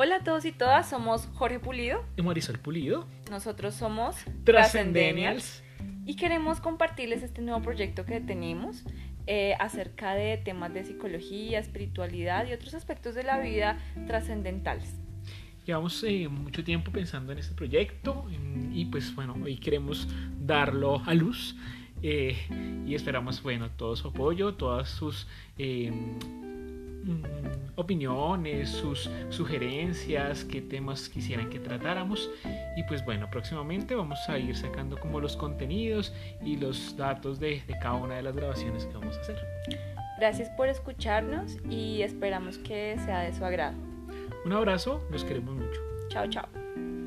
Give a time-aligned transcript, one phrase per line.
[0.00, 2.04] Hola a todos y todas, somos Jorge Pulido.
[2.16, 3.08] Y Marisol Pulido.
[3.32, 4.14] Nosotros somos
[4.44, 5.64] Trascendenials.
[6.06, 8.84] Y queremos compartirles este nuevo proyecto que tenemos
[9.26, 13.76] eh, acerca de temas de psicología, espiritualidad y otros aspectos de la vida
[14.06, 14.94] trascendentales.
[15.66, 18.24] Llevamos eh, mucho tiempo pensando en este proyecto
[18.72, 20.06] y pues bueno, hoy queremos
[20.38, 21.56] darlo a luz
[22.04, 22.36] eh,
[22.86, 25.26] y esperamos bueno todo su apoyo, todas sus
[25.58, 26.57] Mm,
[27.78, 32.28] opiniones, sus sugerencias, qué temas quisieran que tratáramos.
[32.76, 36.12] Y pues bueno, próximamente vamos a ir sacando como los contenidos
[36.44, 39.38] y los datos de, de cada una de las grabaciones que vamos a hacer.
[40.18, 43.76] Gracias por escucharnos y esperamos que sea de su agrado.
[44.44, 45.80] Un abrazo, los queremos mucho.
[46.08, 46.97] Chao, chao.